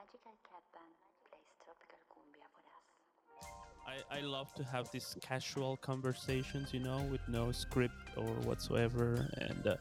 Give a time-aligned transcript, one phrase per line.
[0.00, 0.92] Magical Cat Band
[1.28, 4.00] plays tropical cumbia for us.
[4.10, 9.28] I, I love to have these casual conversations, you know, with no script or whatsoever.
[9.38, 9.76] And uh,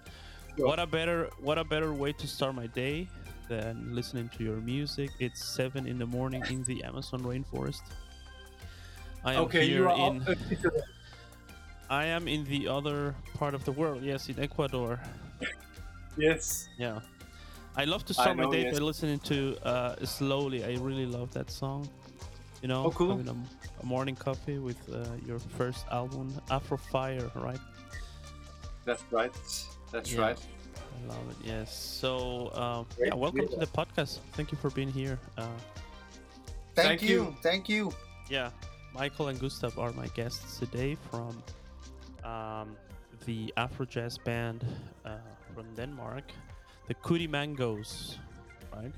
[0.58, 3.08] what a better what a better way to start my day
[3.48, 5.10] than listening to your music.
[5.20, 7.82] It's seven in the morning in the Amazon rainforest.
[9.24, 10.26] I am Okay, here in
[11.90, 14.04] I am in the other part of the world.
[14.04, 15.00] Yes, in Ecuador.
[16.18, 16.68] yes.
[16.78, 17.00] Yeah.
[17.80, 18.74] I love to I start my know, day yes.
[18.78, 20.66] by listening to uh, Slowly.
[20.66, 21.88] I really love that song.
[22.62, 23.12] You know, Oh, cool.
[23.16, 23.36] having a,
[23.82, 27.62] a morning coffee with uh, your first album, Afro Fire, right?
[28.84, 29.34] That's right.
[29.94, 30.22] That's Yeah.
[30.26, 30.40] right.
[30.76, 31.38] I love it.
[31.48, 31.74] Yes.
[31.74, 34.20] So, um, yeah, welcome hear to the podcast.
[34.34, 35.18] Thank you for being here.
[35.38, 35.48] Uh,
[36.76, 37.08] Thank, Thank you.
[37.10, 37.36] you.
[37.42, 37.94] Thank you.
[38.30, 38.50] yeah,
[38.94, 41.32] Michael and Gustav are my guests today from
[42.26, 42.76] um,
[43.26, 44.66] the Afro jazz band
[45.06, 45.12] uh,
[45.56, 46.26] from Denmark,
[46.90, 48.18] the Kutimangoes,
[48.76, 48.92] right?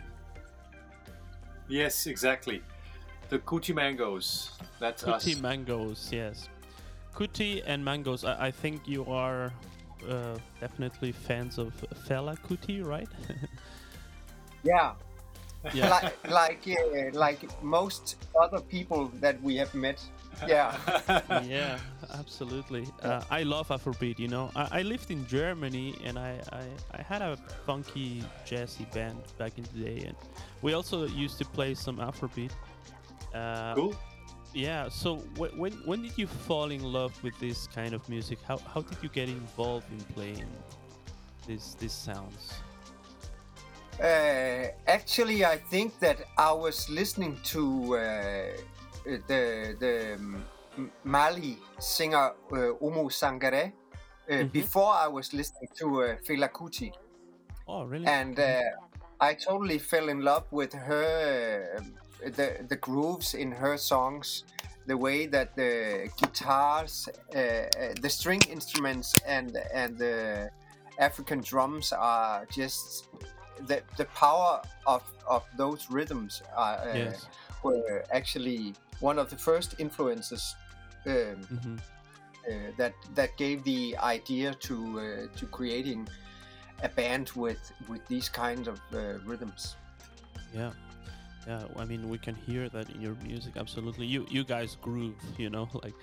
[1.67, 2.63] Yes, exactly.
[3.29, 4.51] The Kutimangoes.
[4.79, 5.41] That's Kuti us.
[5.41, 6.49] mangoes, yes.
[7.13, 8.23] Kuti and mangoes.
[8.23, 9.51] I, I think you are
[10.09, 11.73] uh, definitely fans of
[12.07, 13.09] Fela Kuti, right?
[14.63, 14.93] Yeah,
[15.73, 15.89] yeah.
[15.89, 19.99] like like uh, like most other people that we have met.
[20.47, 20.75] Yeah,
[21.43, 21.77] yeah,
[22.13, 22.87] absolutely.
[23.01, 24.17] Uh, I love Afrobeat.
[24.19, 26.63] You know, I, I lived in Germany and I, I,
[26.97, 30.15] I had a funky jazzy band back in the day, and
[30.61, 32.51] we also used to play some Afrobeat.
[33.33, 33.95] Uh, cool.
[34.53, 34.89] Yeah.
[34.89, 38.39] So wh- when when did you fall in love with this kind of music?
[38.47, 40.49] How how did you get involved in playing
[41.47, 42.63] these these sounds?
[43.99, 48.47] uh, actually, I think that I was listening to uh,
[49.05, 50.45] the the um,
[51.03, 53.73] Mali singer uh, Oumou Sangare
[54.29, 54.51] uh, Mhm.
[54.51, 56.91] before I was listening to uh, Fela Kuti,
[57.67, 58.05] Oh, really?
[58.05, 58.61] and uh,
[59.19, 64.43] I totally fell in love with her, uh, the the grooves in her songs,
[64.87, 70.49] the way that the guitars, uh, uh, the string instruments, and and the
[70.99, 73.09] African drums are just
[73.67, 77.27] the the power of of those rhythms are, uh, yes.
[77.63, 80.55] Were actually one of the first influences.
[81.05, 81.77] Um, hmm
[82.47, 86.07] uh, that that gave the idea to uh, to creating
[86.83, 89.75] a band with with these kinds of uh, rhythms.
[90.53, 90.71] Yeah.
[91.47, 94.05] Yeah, I mean we can hear that in your music absolutely.
[94.05, 95.95] You you guys groove, you know, like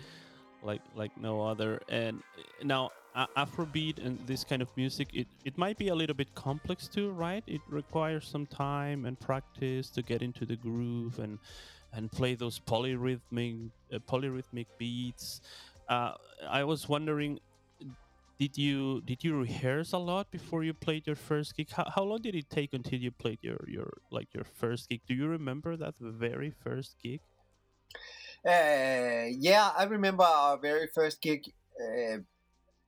[0.62, 1.80] like like no other.
[1.88, 2.90] And uh, now
[3.36, 7.10] Afrobeat and this kind of music, it it might be a little bit complex too,
[7.10, 7.42] right?
[7.46, 11.38] It requires some time and practice to get into the groove and
[11.92, 15.40] and play those polyrhythmic uh, polyrhythmic beats.
[15.88, 16.12] Uh,
[16.48, 17.40] I was wondering
[18.38, 22.04] did you did you rehearse a lot before you played your first gig how, how
[22.04, 25.26] long did it take until you played your your like your first gig do you
[25.26, 27.20] remember that very first gig
[28.46, 31.42] Uh, yeah, I remember our very first gig,
[31.80, 32.18] uh,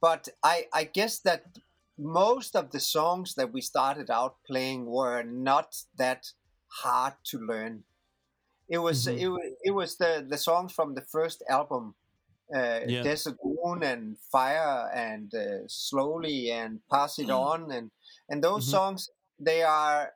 [0.00, 1.59] but I I guess that
[1.99, 6.33] most of the songs that we started out playing were not that
[6.83, 7.84] hard to learn.
[8.69, 9.19] It was Mhm.
[9.19, 11.94] it, wa- it was the the songs from the first album,
[12.55, 13.09] uh, Yeah.
[13.09, 17.91] Desert Moon and Fire and uh, Slowly and Pass It On and
[18.31, 18.71] and those Mhm.
[18.71, 20.15] songs they are,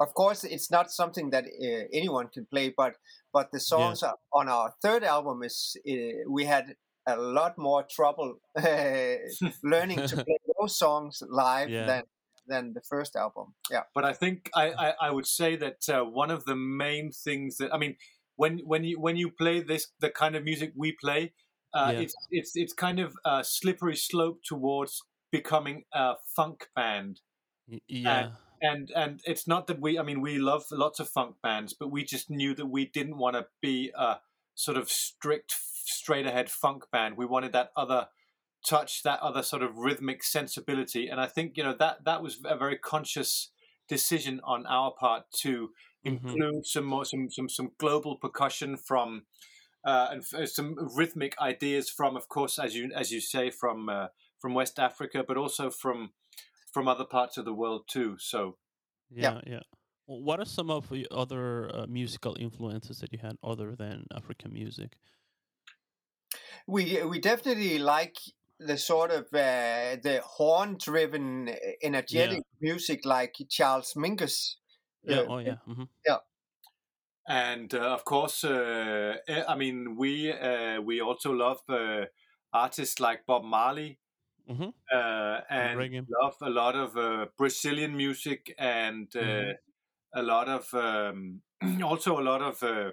[0.00, 2.96] of course, it's not something that uh, anyone can play, but
[3.32, 6.76] but the songs are- on our third album is uh, we had
[7.06, 8.40] a lot more trouble
[9.62, 11.86] learning to play those songs live Yeah.
[11.86, 12.02] than
[12.46, 13.54] than the first album.
[13.70, 13.84] Yeah.
[13.94, 17.56] But I think I, I, I would say that uh, one of the main things
[17.56, 17.96] that I mean
[18.36, 21.32] when when you when you play this the kind of music we play,
[21.72, 22.00] uh, Yeah.
[22.00, 27.20] it's it's it's kind of a slippery slope towards becoming a funk band.
[27.66, 31.36] Y- yeah and and it's not that we i mean we love lots of funk
[31.42, 34.16] bands but we just knew that we didn't want to be a
[34.54, 35.52] sort of strict
[35.84, 37.16] straight ahead funk band.
[37.16, 38.08] We wanted that other
[38.66, 41.08] touch that other sort of rhythmic sensibility.
[41.08, 43.50] And i think you know that that was a very conscious
[43.88, 45.70] decision on our part to
[46.04, 46.36] Mhm.
[46.36, 49.26] include some more some some some global percussion from
[49.84, 53.88] uh, and f- some rhythmic ideas from of course as you as you say from
[53.88, 54.08] uh,
[54.40, 56.12] from west africa but also from
[56.72, 58.16] from other parts of the world too.
[58.18, 58.58] So
[59.10, 59.60] yeah yeah.
[60.06, 64.06] Well, what are some of the other uh, musical influences that you had other than
[64.14, 64.96] african music
[66.66, 68.16] we we definitely like
[68.58, 71.50] the sort of uh, the horn driven
[71.82, 74.56] energetic music like Charles Mingus.
[75.02, 75.84] yeah Uh, oh yeah Mm-hmm.
[76.06, 76.18] Yeah.
[77.28, 82.04] and uh, of course uh, eh, i mean we uh, we also love uh,
[82.52, 83.98] artists like bob marley
[84.46, 86.08] hmm uh, and reggae.
[86.08, 89.54] love a lot of uh, brazilian music and uh, Mhm.
[90.14, 91.42] a lot of um,
[91.84, 92.92] also a lot of uh,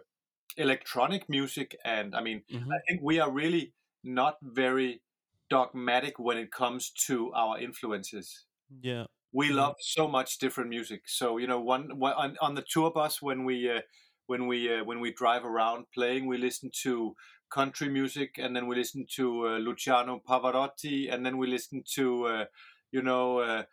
[0.57, 2.71] electronic music, and I mean, Mhm.
[2.73, 5.01] I think we are really not very
[5.49, 8.45] dogmatic when it comes to our influences.
[8.81, 9.05] Yeah.
[9.33, 11.03] We love so much different music.
[11.07, 13.81] So you know, one, one on, on the tour bus when we uh,
[14.27, 17.15] when we uh, when we drive around playing, we listen to
[17.49, 22.25] country music, and then we listen to uh, Luciano Pavarotti, and then we listen to
[22.27, 22.45] uh,
[22.91, 23.65] you know.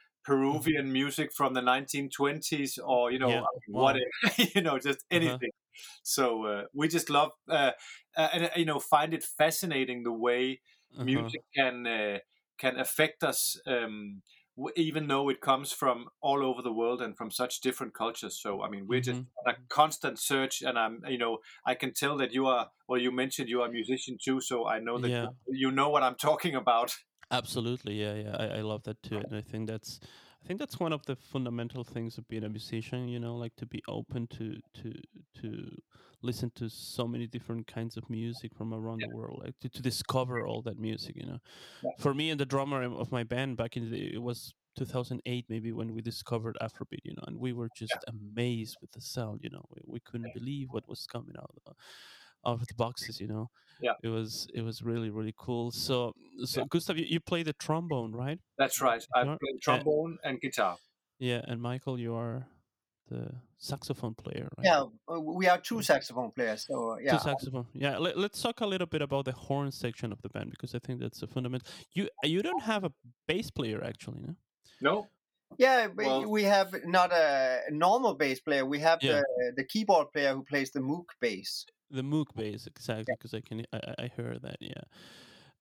[0.50, 3.42] Uh, Peruvian music from the 1920s, or you know, Yeah.
[3.66, 3.80] Mean, Wow.
[3.80, 4.04] whatever,
[4.54, 5.38] you know, just Uh-huh.
[5.38, 5.50] anything.
[6.02, 7.72] So uh, we just love, uh,
[8.16, 10.60] uh, and uh, you know, find it fascinating the way
[10.98, 11.30] Uh-huh.
[11.30, 12.18] music can uh,
[12.58, 14.22] can affect us, um,
[14.56, 18.40] w- even though it comes from all over the world and from such different cultures.
[18.40, 19.28] So I mean, we're just Mhm.
[19.46, 22.70] on a constant search, and I'm, you know, I can tell that you are.
[22.88, 25.20] Well, you mentioned you are a musician too, so I know that Yeah.
[25.20, 26.96] you, you know what I'm talking about.
[27.30, 28.36] Absolutely, yeah, yeah.
[28.38, 30.00] I, I love that too, and I think that's,
[30.42, 33.06] I think that's one of the fundamental things of being a musician.
[33.08, 34.94] You know, like to be open to to
[35.42, 35.70] to
[36.22, 39.82] listen to so many different kinds of music from around the world, like to, to
[39.82, 41.16] discover all that music.
[41.16, 41.38] You know,
[41.82, 41.90] Yeah.
[41.98, 45.72] for me and the drummer of my band back in the it was 2008 maybe
[45.72, 47.04] when we discovered Afrobeat.
[47.04, 49.40] You know, and we were just amazed with the sound.
[49.42, 51.56] You know, we, we couldn't believe what was coming out.
[51.66, 51.72] Uh,
[52.46, 53.50] Out of the boxes, you know.
[53.80, 53.92] Yeah.
[54.02, 55.70] It was it was really really cool.
[55.70, 56.12] So
[56.44, 58.38] so Gustav, you, you play the trombone, right?
[58.56, 59.04] That's right.
[59.14, 60.76] I play trombone and guitar.
[61.18, 62.46] Yeah, and Michael, you are
[63.08, 64.64] the saxophone player, right?
[64.64, 66.66] Yeah, uh, we are two saxophone players.
[66.66, 67.66] So yeah, Two saxophone.
[67.72, 70.74] Yeah, let, let's talk a little bit about the horn section of the band because
[70.74, 71.66] I think that's a fundamental.
[71.92, 72.92] You you don't have a
[73.26, 74.36] bass player actually, no?
[74.80, 75.06] No,
[75.56, 75.88] yeah.
[75.94, 78.64] Well- we have not a normal bass player.
[78.64, 79.22] We have Yeah.
[79.38, 81.64] the the keyboard player who plays the Moog bass.
[81.90, 84.82] The Moog bass, exactly, because I can I, I- heard that, yeah.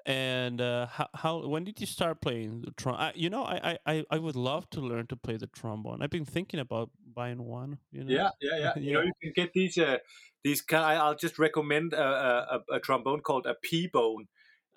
[0.06, 2.96] And uh, how, how when did you start playing the trom?
[2.98, 6.02] I, you know, I, I- I would love to learn to play the trombone.
[6.02, 7.80] I've been thinking about buying one.
[7.92, 8.14] You know?
[8.14, 8.74] Yeah, yeah, yeah.
[8.82, 9.78] You know, you can get these.
[9.78, 9.98] Uh,
[10.44, 10.98] these kind.
[10.98, 14.28] I'll just recommend a, a, a- a trombone called a P bone.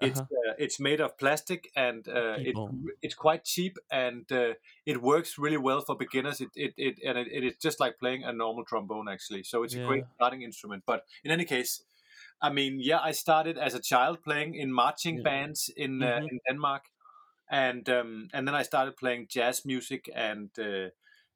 [0.00, 0.26] It's Uh-huh.
[0.32, 2.60] uh, it's made of plastic and uh, it's
[3.02, 4.54] it's quite cheap and uh,
[4.86, 6.40] it works really well for beginners.
[6.40, 9.42] It it, it and it, it is just like playing a normal trombone actually.
[9.44, 10.84] So it's a great starting instrument.
[10.86, 11.84] But in any case,
[12.42, 15.22] I mean, yeah, I started as a child playing in marching Yeah.
[15.22, 16.30] bands in uh, Mhm.
[16.30, 16.86] in Denmark,
[17.50, 20.50] and um, and then I started playing jazz music and.
[20.58, 20.90] Uh,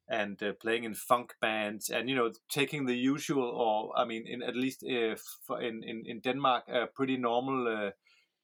[0.07, 4.27] and uh, playing in funk bands and you know taking the usual or i mean
[4.27, 5.17] in at least in,
[5.49, 7.91] in in denmark a pretty normal uh,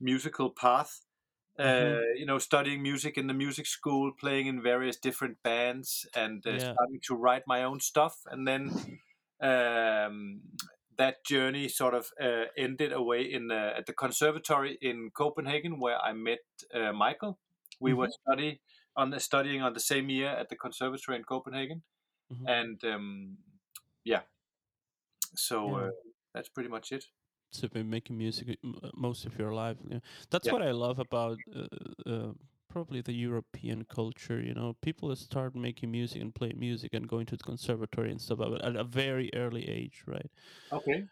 [0.01, 1.05] musical path
[1.59, 2.01] uh, Mhm.
[2.15, 6.57] you know studying music in the music school playing in various different bands and uh,
[6.57, 6.59] Yeah.
[6.59, 8.71] starting to write my own stuff and then
[9.41, 10.41] um,
[10.97, 15.99] that journey sort of uh, ended away in uh, at the conservatory in copenhagen where
[15.99, 16.39] i met
[16.73, 17.39] uh, michael
[17.79, 18.61] we were study
[18.95, 21.81] on the, studying on the same year at the conservatory in Copenhagen,
[22.29, 22.47] Mhm.
[22.47, 23.37] and um,
[24.03, 24.23] yeah,
[25.35, 25.87] so Yeah.
[25.87, 25.91] uh,
[26.33, 27.05] that's pretty much it.
[27.51, 29.77] To be making music m- uh, most of your life.
[29.87, 29.99] Yeah.
[30.29, 30.51] That's Yeah.
[30.51, 31.67] what I love about uh,
[32.09, 32.33] uh,
[32.69, 34.41] probably the European culture.
[34.41, 38.21] You know, people start making music and play music and going to the conservatory and
[38.21, 40.31] stuff at a very early age, right?
[40.71, 41.07] Okay,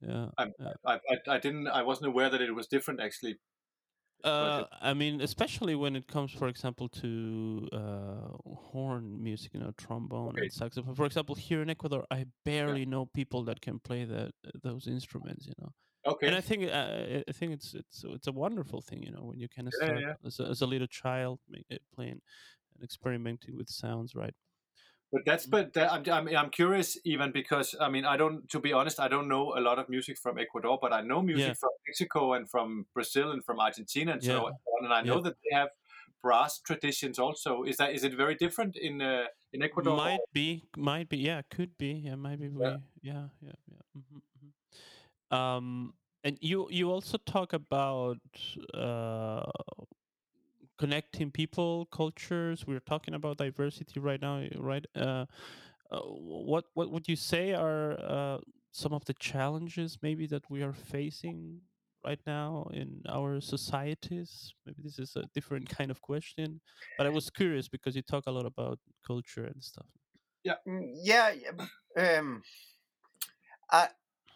[0.00, 0.30] Yeah.
[0.38, 0.46] I,
[0.86, 3.38] I, I didn't, I wasn't aware that it was different actually.
[4.24, 9.70] Uh, I mean, especially when it comes, for example, to uh, horn music, you know,
[9.72, 10.48] trombone Okay.
[10.48, 10.96] and saxophone.
[10.96, 14.32] For example, here in Ecuador, I barely know people that can play that
[14.62, 15.46] those instruments.
[15.46, 15.72] You know.
[16.04, 19.24] Okay, and I think uh, I- think it's it's it's a wonderful thing, you know,
[19.24, 20.14] when you kind of Yeah, start yeah.
[20.24, 22.20] As, a, as a little child make playing
[22.74, 24.34] and experimenting with sounds, right?
[25.12, 28.60] But that's but that, I'm, I'm I'm curious even because I mean I don't to
[28.60, 31.54] be honest I don't know a lot of music from Ecuador, but I know music
[31.54, 31.56] Yeah.
[31.56, 35.22] from Mexico and from Brazil and from Argentina and so on, and I know Yeah.
[35.22, 35.70] that they have
[36.22, 37.62] brass traditions also.
[37.64, 40.02] Is that is it very different in uh, in Ecuador?
[40.02, 42.78] Might be, might be, yeah, could be, yeah, maybe we, Yeah.
[43.00, 44.02] yeah, yeah, yeah.
[44.10, 44.18] hmm
[45.30, 48.18] Um, and you you also talk about
[48.74, 49.44] uh
[50.78, 52.66] connecting people, cultures.
[52.66, 54.86] We're talking about diversity right now, right?
[54.94, 55.26] Uh,
[55.90, 58.38] uh what what would you say are uh
[58.72, 61.60] some of the challenges maybe that we are facing
[62.04, 64.52] right now in our societies?
[64.66, 66.60] Maybe this is a different kind of question,
[66.96, 69.86] but I was curious because you talk a lot about culture and stuff.
[70.66, 72.42] Mm, yeah, yeah, um,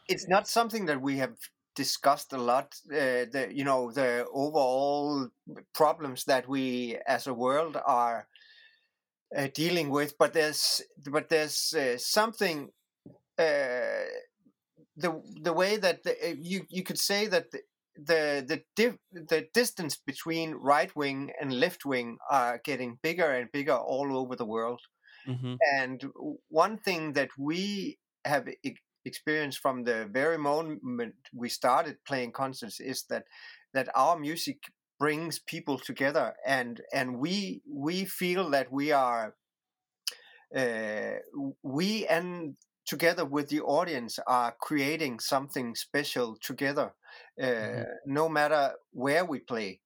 [0.09, 1.37] it's not something that we have
[1.75, 2.75] discussed a lot.
[2.91, 5.29] Uh, the you know the overall
[5.75, 8.29] problems that we as a world are
[9.37, 12.71] uh, dealing with, but there's but there's uh, something.
[13.39, 14.05] Uh,
[14.97, 17.63] the the way that the, uh, you you could say that the
[17.97, 23.77] the the, the distance between right wing and left wing are getting bigger and bigger
[23.77, 24.81] all over the world
[25.27, 26.03] hmm And
[26.49, 28.49] one thing that we have
[29.05, 33.27] e- experienced from the very moment we started playing concerts is that
[33.75, 34.65] that our music
[34.99, 39.37] brings people together, and and we we feel that we are
[40.57, 41.15] uh,
[41.63, 46.93] we and together with the audience are creating something special together,
[47.41, 47.87] uh, Mhm.
[48.05, 49.81] no matter where we play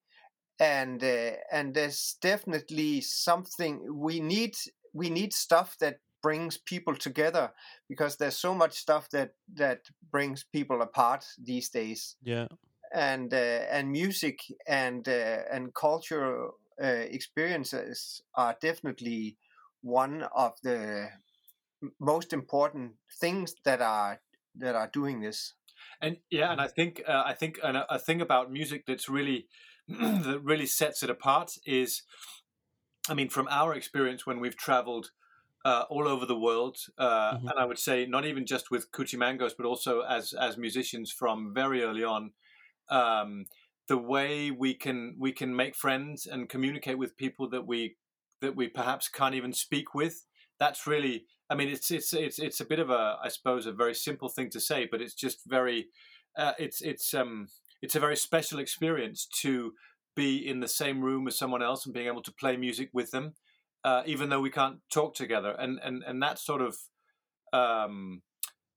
[0.61, 4.55] and uh, and there's definitely something we need
[4.95, 7.53] we need stuff that brings people together
[7.89, 9.81] because there's so much stuff that that
[10.11, 12.17] brings people apart these days.
[12.23, 12.49] Yeah.
[12.93, 19.37] and uh, and music and uh, and cultural uh, experiences are definitely
[19.83, 21.09] one of the
[22.01, 24.21] most important things that are
[24.63, 25.55] that are doing this.
[26.01, 29.47] And yeah and i think uh, i think an, a thing about music that's really
[29.89, 32.03] that really sets it apart is
[33.11, 35.07] i mean from our experience when we've traveled
[35.69, 37.51] uh, all over the world uh, Mhm.
[37.51, 41.53] and i would say not even just with kuchimangos but also as as musicians from
[41.63, 42.23] very early on
[42.89, 43.31] um,
[43.89, 47.97] the way we can we can make friends and communicate with people that we
[48.41, 50.17] that we perhaps can't even speak with
[50.61, 51.17] that's really
[51.51, 54.29] i mean it's it's it's it's a bit of a i suppose a very simple
[54.29, 55.81] thing to say but it's just very
[56.37, 57.49] uh, it's it's um
[57.83, 59.73] it's a very special experience to
[60.15, 63.11] be in the same room as someone else and being able to play music with
[63.11, 63.35] them
[63.87, 66.77] uh, even though we can't talk together and and and that sort of
[67.53, 68.23] um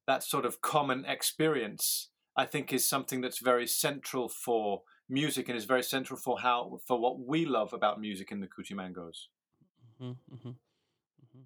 [0.07, 5.57] that sort of common experience i think is something that's very central for music and
[5.57, 9.27] is very central for how for what we love about music in the Cuchimangos.
[9.99, 11.43] hmm hmm hmm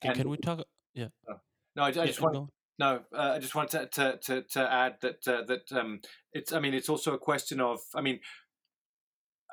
[0.00, 0.60] Can, And- can we talk?
[0.94, 1.08] Yeah.
[1.76, 4.72] No, I, I yeah, just want no, uh, I just wanted to to to, to
[4.72, 6.00] add that uh, that um,
[6.32, 6.50] it's.
[6.50, 7.78] I mean, it's also a question of.
[7.94, 8.20] I mean,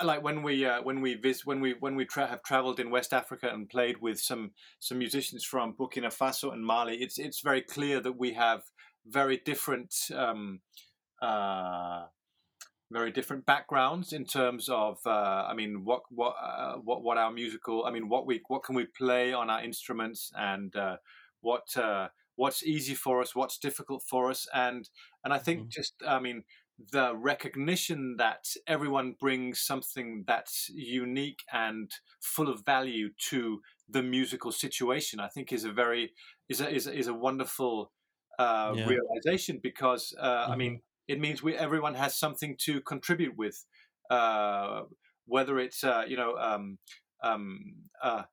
[0.03, 2.89] like when we uh, when we vis- when we when we tra- have traveled in
[2.89, 7.41] West Africa and played with some some musicians from Burkina Faso and Mali, it's it's
[7.41, 8.63] very clear that we have
[9.05, 9.93] very different.
[10.13, 10.61] Um,
[11.21, 12.07] uh,
[12.91, 17.31] very different backgrounds in terms of uh, I mean what what uh, what what our
[17.31, 20.97] musical I mean what we what can we play on our instruments and uh,
[21.41, 24.89] what uh, what's easy for us what's difficult for us and
[25.23, 25.69] and I think Mhm.
[25.69, 26.43] just I mean
[26.79, 31.91] the recognition that everyone brings something that's unique and
[32.21, 36.13] full of value to the musical situation I think is a very
[36.49, 37.91] is a is a, is a wonderful
[38.39, 38.83] uh, Yeah.
[38.83, 43.65] realization because uh, I mean it means we everyone has something to contribute with,
[44.09, 44.83] uh,
[45.25, 46.77] whether it's uh, you know um,
[47.23, 47.59] um,
[48.01, 48.23] uh,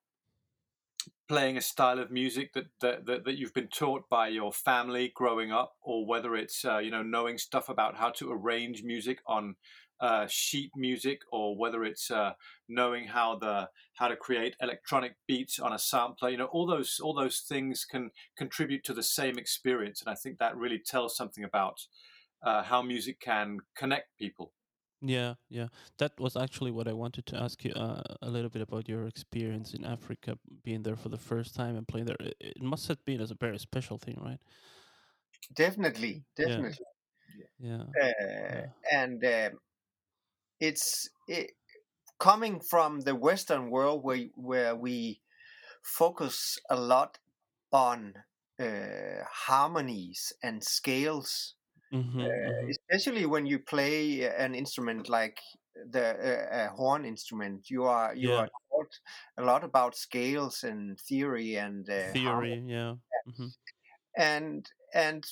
[1.27, 5.11] playing a style of music that, that that that you've been taught by your family
[5.15, 9.19] growing up, or whether it's uh, you know knowing stuff about how to arrange music
[9.25, 9.55] on
[9.99, 12.33] uh, sheet music, or whether it's uh,
[12.67, 16.29] knowing how the how to create electronic beats on a sampler.
[16.29, 20.15] You know, all those all those things can contribute to the same experience, and I
[20.15, 21.81] think that really tells something about
[22.43, 24.51] uh, how music can connect people.
[25.01, 25.67] Yeah, yeah.
[25.97, 29.05] That was actually what I wanted to ask you uh, a little bit about your
[29.07, 32.15] experience in Africa, being there for the first time and playing there.
[32.19, 34.39] It, it must have been as a very special thing, right?
[35.55, 36.85] definitely definitely
[37.59, 37.85] Yeah.
[38.01, 38.61] uh,
[38.91, 39.59] and um,
[40.59, 41.51] it's it,
[42.19, 45.21] coming from the Western world where where we
[45.83, 47.19] focus a lot
[47.71, 48.13] on
[48.59, 51.55] uh, harmonies and scales,
[51.91, 55.39] Mm-hmm, uh, especially when you play an instrument like
[55.75, 57.69] the uh, a horn instrument.
[57.69, 58.37] You are you Yeah.
[58.37, 58.93] are taught
[59.37, 62.95] a lot about scales and theory and uh, Theory, yeah.
[63.25, 63.47] hmm
[64.17, 65.25] and and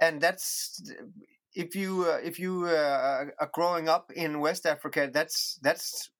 [0.00, 0.80] and that's
[1.54, 6.10] if you uh, if you uh, are growing up in West Africa, that's that's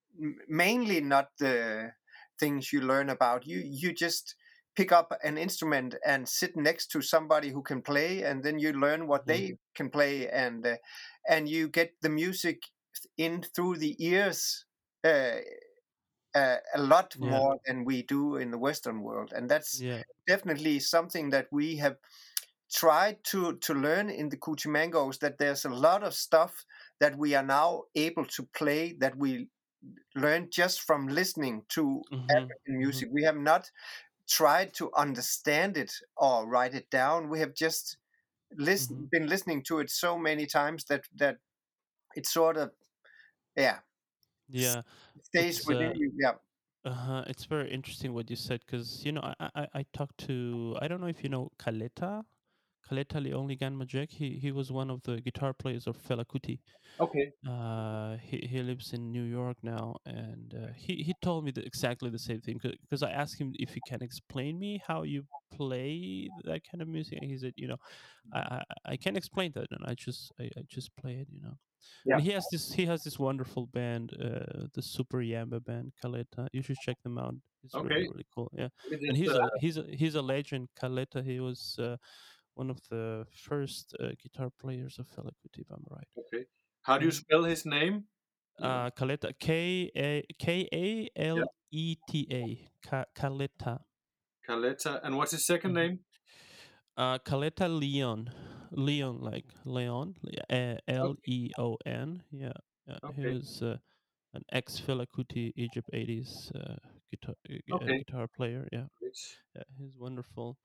[0.49, 1.93] mainly not the
[2.39, 3.47] things you learn about.
[3.47, 4.37] You you just
[4.77, 8.73] pick up an instrument and sit next to somebody who can play, and then you
[8.73, 10.77] learn what they can play, and uh,
[11.29, 12.63] and you get the music
[13.17, 14.65] in through the ears.
[15.05, 15.39] Uh,
[16.35, 17.41] uh, a lot Yeah.
[17.41, 20.03] more than we do in the Western world, and that's Yeah.
[20.27, 21.97] definitely something that we have
[22.73, 26.65] tried to to learn in the Cuchimangos that there's a lot of stuff
[27.01, 29.49] that we are now able to play that we
[30.17, 33.09] learned just from listening to hmm African music.
[33.13, 33.71] We have not
[34.29, 37.29] tried to understand it or write it down.
[37.31, 37.99] We have just
[38.57, 39.11] listen, Mhm.
[39.13, 41.39] been listening to it so many times that that
[42.17, 42.73] it sort of
[43.57, 43.81] yeah
[44.49, 44.83] Yeah.
[45.23, 46.13] stays within uh, you.
[46.17, 46.35] Yeah.
[46.85, 47.25] Uh-huh.
[47.29, 50.89] It's very interesting what you said because you know I, I I talked to I
[50.89, 52.25] don't know if you know Kaleta.
[52.89, 54.11] Kaleta Leon Ligan-Majek.
[54.11, 56.61] He he was one of the guitar players of Fela Kuti.
[57.01, 57.33] Okay.
[57.49, 61.65] Uh, he he lives in New York now, and uh, he he told me the,
[61.65, 65.25] exactly the same thing because I asked him if he can explain me how you
[65.53, 67.79] play that kind of music, and he said, you know,
[68.33, 68.39] I
[68.87, 71.57] I, I can explain that, and I just I, I just play it, you know.
[72.07, 72.19] Yeah.
[72.21, 76.49] He has this he has this wonderful band, uh, the Super Yamba band, Kaleta.
[76.53, 77.35] You should check them out.
[77.63, 77.89] It's Okay.
[77.89, 78.51] really really cool.
[78.53, 78.69] Yeah
[79.09, 80.69] and he's uh, a he's a he's a legend.
[80.81, 81.97] Kaleta, he was uh,
[82.55, 86.09] one of the first uh, guitar players of Fela if I'm right.
[86.19, 86.47] okay.
[86.83, 88.07] How do you spell his name?
[88.61, 92.69] Uh, Kaleta, K A K A L E T A,
[93.15, 93.85] Kaleta.
[94.49, 95.01] Kaleta.
[95.03, 95.75] And what's his 2nd Mhm.
[95.75, 96.05] name?
[96.97, 98.31] Uh, Kaleta Leon,
[98.71, 100.15] Leon like Leon,
[100.87, 102.23] L E O N.
[102.31, 102.53] Yeah,
[102.87, 102.99] yeah.
[103.15, 103.27] He Okay.
[103.27, 103.79] was uh,
[104.35, 105.07] an ex Fela
[105.57, 106.77] Egypt '80s uh,
[107.11, 107.99] guitar uh, uh, Okay.
[107.99, 108.69] guitar player.
[108.73, 108.87] Yeah.
[109.57, 110.59] Yeah, he's wonderful.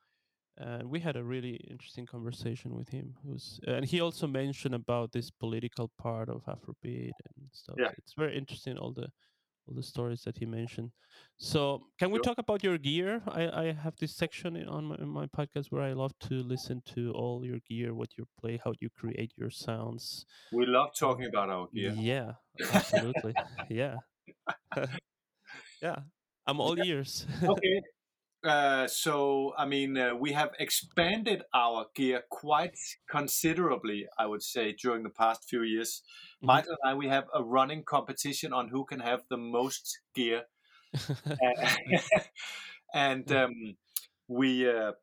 [0.59, 3.15] And we had a really interesting conversation with him.
[3.23, 7.77] who's and he also mentioned about this political part of Afrobeat and stuff.
[7.79, 7.91] Yeah.
[7.97, 9.07] It's very interesting all the
[9.67, 10.91] all the stories that he mentioned.
[11.37, 11.59] So,
[11.99, 12.23] can we Sure.
[12.23, 13.21] talk about your gear?
[13.27, 16.81] I, I have this section in- on my, my podcast where I love to listen
[16.95, 20.25] to all your gear, what you play, how you create your sounds.
[20.51, 21.93] We love talking about our gear.
[21.95, 22.31] Yeah,
[22.73, 23.33] absolutely.
[23.69, 23.95] yeah,
[25.81, 25.99] yeah.
[26.47, 27.25] I'm all ears.
[27.43, 27.81] okay.
[28.41, 32.77] Uh, so, I mean, uh, we have expanded our gear quite
[33.09, 36.03] considerably, I would say, during the past few years.
[36.41, 36.47] Mhm.
[36.47, 40.45] Michael and I, we have a running competition on who can have the most gear.
[42.93, 43.77] and um,
[44.27, 44.93] we, uh,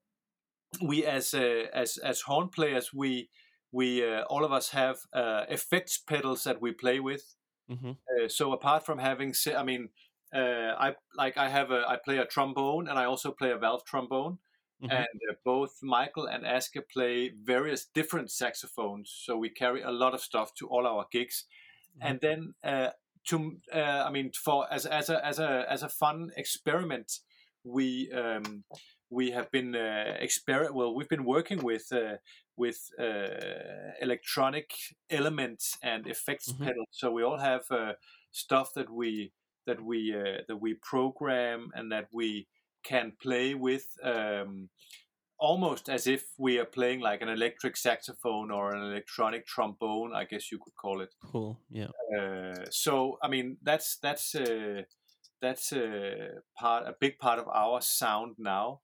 [0.82, 3.30] we as uh, as as horn players, we
[3.72, 7.36] we uh, all of us have uh, effects pedals that we play with.
[7.68, 9.90] hmm Uh, so apart from having, I mean,
[10.34, 13.58] uh, I like I have a I play a trombone and I also play a
[13.58, 14.38] valve trombone,
[14.80, 14.88] Mhm.
[14.90, 19.10] and uh, both Michael and Aske play various different saxophones.
[19.10, 21.46] So we carry a lot of stuff to all our gigs,
[22.00, 22.90] and then uh,
[23.28, 27.20] to uh, I mean for as as a as a as a fun experiment,
[27.64, 28.64] we um,
[29.10, 32.16] we have been uh, exper- well we've been working with uh,
[32.56, 34.72] with uh, electronic
[35.10, 36.58] elements and effects Mhm.
[36.62, 36.88] pedals.
[36.90, 37.94] So we all have uh,
[38.30, 39.32] stuff that we
[39.66, 42.46] that we uh, that we program and that we
[42.82, 44.68] can play with um,
[45.38, 50.24] almost as if we are playing like an electric saxophone or an electronic trombone, I
[50.24, 51.14] guess you could call it.
[51.22, 51.60] Cool.
[51.70, 51.88] Yeah.
[52.16, 54.82] Uh, so I mean that's that's uh,
[55.42, 58.80] that's a part a big part of our sound now.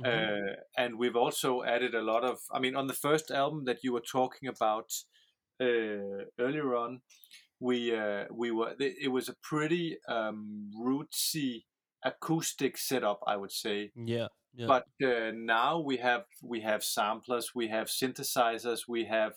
[0.00, 0.06] Mhm.
[0.06, 3.84] Uh, and we've also added a lot of i mean on the first album that
[3.84, 4.90] you were talking about
[5.60, 7.00] uh, earlier on
[7.60, 11.64] we uh, we were it was a pretty um, rootsy
[12.04, 14.26] acoustic setup i would say yeah.
[14.54, 14.66] Yeah.
[14.66, 19.34] but uh, now we have we have samplers we have synthesizers we have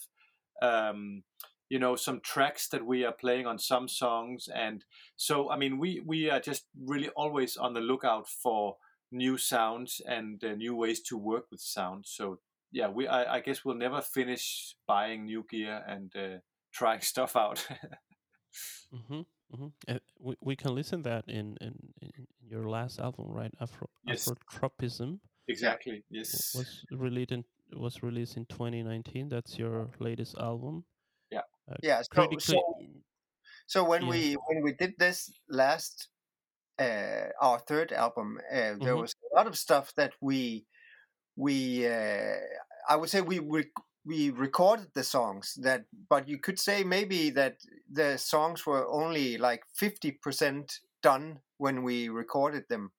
[0.61, 1.23] um,
[1.69, 5.77] you know some tracks that we are playing on some songs and so i mean
[5.77, 8.77] we we are just really always on the lookout for
[9.11, 12.39] new sounds and uh, new ways to work with sound so
[12.71, 16.39] yeah we I, I guess we'll never finish buying new gear and uh,
[16.73, 17.65] trying stuff out
[18.93, 19.21] Mm-hmm.
[19.53, 19.67] Mm-hmm.
[19.87, 23.53] Uh, we, we can listen that in, in, in your last album, right?
[23.61, 24.27] Afro Yes.
[24.27, 29.29] Afrotropism exactly yes was released in was released in 2019.
[29.29, 30.83] That's your latest album.
[31.31, 31.41] Yeah.
[31.69, 32.77] Uh, Yeah, so- so-
[33.67, 34.09] So when Yeah.
[34.09, 36.09] we when we did this last
[36.79, 39.01] uh, our third album, uh, there Mhm.
[39.01, 40.65] was a lot of stuff that we
[41.35, 42.39] we uh,
[42.89, 47.29] I would say we rec- we recorded the songs that, but you could say maybe
[47.31, 47.57] that
[47.91, 52.93] the songs were only like fifty percent done when we recorded them.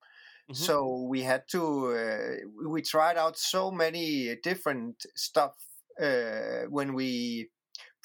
[0.49, 0.69] Mhm.
[0.69, 5.55] So we had to uh, we tried out so many different stuff
[6.01, 7.51] uh, when we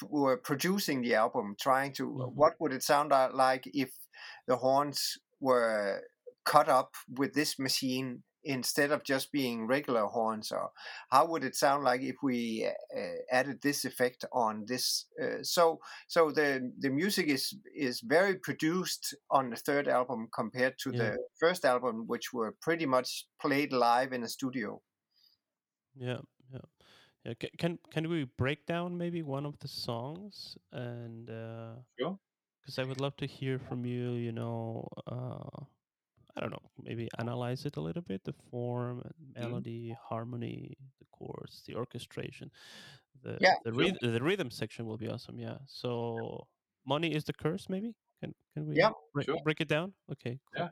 [0.02, 2.34] were producing the album, trying to Mhm.
[2.34, 3.92] what would it sound like if
[4.46, 6.02] the horns were
[6.44, 10.72] cut up with this machine instead of just being regular horns, or
[11.10, 15.06] how would it sound like if we uh, added this effect on this?
[15.20, 20.78] Uh, so, so the the music is is very produced on the third album compared
[20.78, 21.02] to Yeah.
[21.02, 24.82] the first album, which were pretty much played live in a studio.
[25.94, 26.20] Yeah,
[26.52, 26.58] yeah,
[27.24, 27.34] yeah.
[27.34, 32.18] Can, can can we break down maybe one of the songs and uh Sure.
[32.60, 34.12] because I would love to hear from you.
[34.14, 35.66] You know, uh,
[36.36, 39.42] I don't know, maybe analyze it a little bit, the form, and Mm-hmm.
[39.50, 42.50] melody, harmony, the chords, the orchestration,
[43.22, 43.92] the Yeah, the, sure.
[43.92, 45.38] ryth- the rhythm section will be awesome.
[45.38, 45.58] Yeah.
[45.66, 46.46] So,
[46.86, 47.68] money is the curse.
[47.68, 49.38] Maybe can can we Yeah, break, sure.
[49.44, 49.94] break it down?
[50.12, 50.40] Okay.
[50.52, 50.64] Cool.
[50.64, 50.70] Yeah.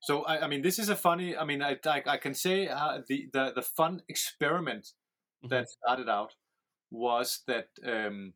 [0.00, 1.36] So I, I mean, this is a funny.
[1.36, 4.92] I mean, I, I, I can say uh, the, the the fun experiment
[5.48, 6.34] that started out
[6.90, 8.34] was that um,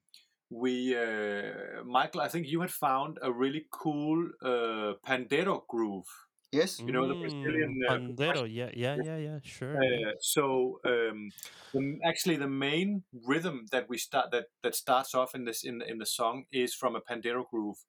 [0.50, 6.06] we uh, Michael, I think you had found a really cool uh, pandero groove.
[6.52, 6.78] Yes.
[6.78, 8.46] You know, the Brazilian, uh, Mm, pandero.
[8.48, 9.38] Yeah, yeah, yeah, yeah.
[9.42, 9.76] Sure.
[9.76, 11.30] Uh, so um,
[11.74, 15.82] the, actually, the main rhythm that we start that that starts off in this in
[15.82, 17.85] in the song is from a pandero groove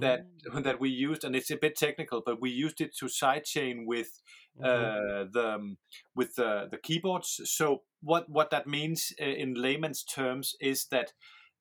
[0.00, 3.06] that Mm, that we used, and it's a bit technical, but we used it to
[3.06, 4.20] sidechain with
[4.60, 4.64] mhm.
[4.64, 5.78] uh, the um,
[6.14, 7.40] with the the keyboards.
[7.44, 11.12] So what what that means uh, in layman's terms is that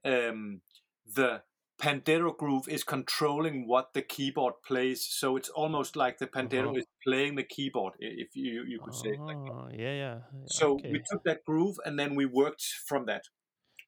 [0.03, 0.61] um,
[1.15, 1.41] the
[1.83, 5.05] Pandero groove is controlling what the keyboard plays.
[5.05, 6.77] So it's almost like the Pandero uh-huh.
[6.77, 9.03] is playing the keyboard, if you, you could uh-huh.
[9.03, 9.51] say it like that.
[9.51, 10.17] Oh, yeah, yeah.
[10.45, 10.91] So okay.
[10.93, 13.23] we took that groove and then we worked from that.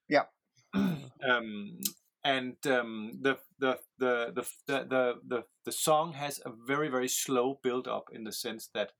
[0.10, 0.24] Yeah.
[0.74, 1.80] um,
[2.26, 7.60] and um, the, the, the, the, the, the, the, song has a very, very slow
[7.64, 8.92] build up in the sense that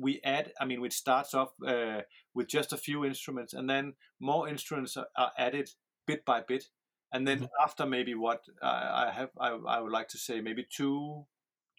[0.00, 3.94] we add i mean it starts off uh, with just a few instruments and then
[4.20, 5.70] more instruments are, are added
[6.06, 6.66] bit by bit
[7.12, 7.48] and then Mhm.
[7.62, 11.26] after maybe what I I have, I, I would like to say maybe two,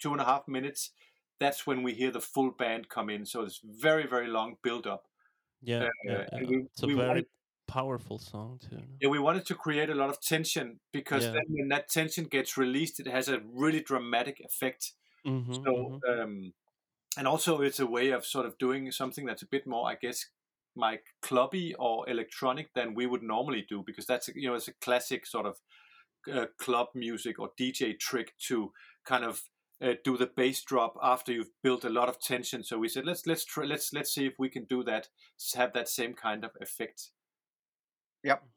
[0.02, 0.92] two and a half minutes,
[1.40, 3.26] that's when we hear the full band come in.
[3.26, 5.04] So it's very, very long build up.
[5.62, 6.40] Yeah, uh, yeah, yeah.
[6.48, 7.28] we- it's a very wanted-
[7.68, 8.82] powerful song too.
[9.02, 11.32] Yeah, we wanted to create a lot of tension because Yeah.
[11.34, 14.94] then when that tension gets released, it has a really dramatic effect.
[15.26, 16.02] Mhm, So, mhm.
[16.10, 16.54] um,
[17.18, 19.96] and also it's a way of sort of doing something that's a bit more, I
[19.96, 20.26] guess,
[20.80, 24.74] like clubby or electronic than we would normally do because that's you know it's a
[24.82, 25.58] classic sort of
[26.32, 28.72] uh, club music or DJ trick to
[29.06, 29.44] kind of
[29.82, 32.64] uh, do the bass drop after you've built a lot of tension.
[32.64, 35.10] So we said let's let's try, let's let's see if we can do that,
[35.56, 37.12] have that same kind of effect.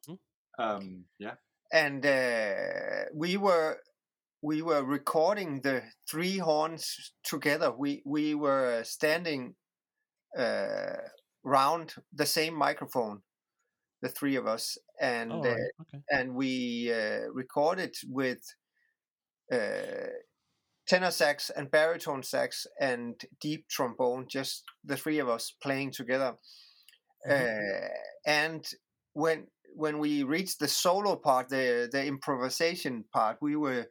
[0.07, 0.19] Mhm.
[0.59, 1.35] Um, yeah.
[1.71, 3.79] and uh, we were
[4.41, 7.71] we were recording the three horns together.
[7.71, 9.55] We we were standing
[10.37, 10.97] uh,
[11.43, 13.21] round the same microphone,
[14.01, 15.71] the three of us, and All uh, right.
[15.81, 16.03] Okay.
[16.09, 18.41] and we uh, recorded with
[19.51, 20.07] uh,
[20.87, 26.35] tenor sax and baritone sax and deep trombone, just the three of us playing together.
[27.29, 27.87] Uh,
[28.25, 28.67] and
[29.13, 33.87] when when we reached the solo part, the the improvisation part, we were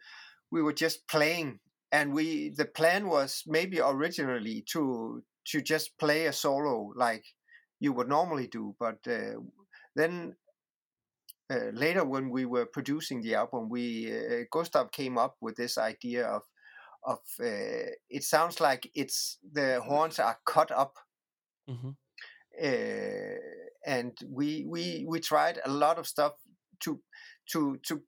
[0.51, 1.61] we were just playing,
[1.91, 7.25] and we the plan was maybe originally to to just play a solo like
[7.83, 9.37] you would normally do, but uh,
[9.97, 10.37] then
[11.51, 15.79] uh, later when we were producing the album, we uh, Gustav came up with this
[15.79, 16.43] idea of
[17.05, 20.99] of uh, it sounds like it's the horns are cut up,
[21.67, 21.97] Mhm.
[22.63, 23.37] uh,
[23.87, 26.35] and we we we tried a lot of stuff
[26.81, 27.03] to
[27.51, 28.03] to to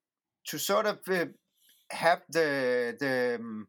[0.46, 1.26] to sort of uh,
[1.90, 3.68] have the the um,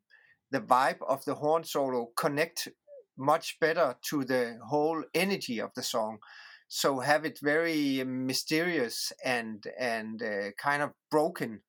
[0.51, 2.69] the vibe of the horn solo connect
[3.17, 6.19] much better to the whole energy of the song
[6.67, 11.61] so have it very mysterious and and uh, kind of broken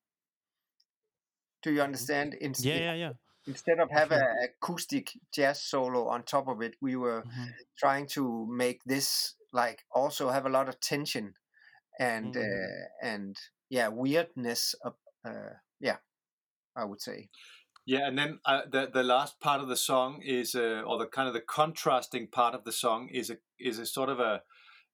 [1.61, 3.13] do you understand Inst- Yeah, yeah, yeah.
[3.47, 4.21] instead of have sure.
[4.21, 7.57] a acoustic jazz solo on top of it we were Mhm.
[7.77, 11.35] trying to make this like also have a lot of tension
[11.99, 12.37] and Mhm.
[12.37, 13.37] uh, and
[13.69, 15.97] yeah weirdness of, uh, yeah
[16.75, 17.29] i would say
[17.87, 21.05] Yeah, and then uh, the the last part of the song is, uh, or the
[21.05, 24.41] kind of the contrasting part of the song is a is a sort of a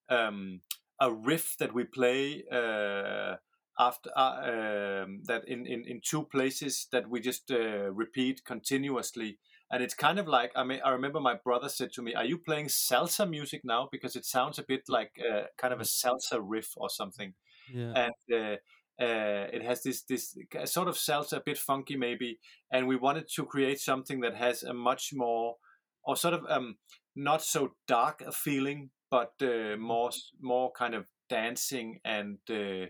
[0.10, 0.62] um,
[1.02, 3.38] a riff that we play uh,
[3.80, 9.40] after uh, um, that in, in in two places that we just uh, repeat continuously,
[9.72, 12.26] and it's kind of like I mean I remember my brother said to me, "Are
[12.26, 13.90] you playing salsa music now?
[13.92, 17.34] Because it sounds a bit like uh, kind of a salsa riff or something."
[17.74, 18.12] Yeah.
[18.30, 18.60] and
[19.02, 22.40] uh, it has this this sort of salsa, a bit funky maybe,
[22.72, 25.58] and we wanted to create something that has a much more
[26.04, 26.78] or sort of um
[27.16, 32.88] not so dark a feeling, but uh, more more kind of dancing and uh,